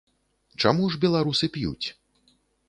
Чаму 0.63 0.87
ж 0.93 0.99
беларусы 1.03 1.51
п'юць? 1.59 1.87